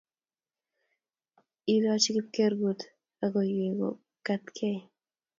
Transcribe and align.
Ilochi 1.73 2.11
kipkerkutit 2.15 2.81
akoiwei 3.25 3.77
kogatkei 3.79 4.77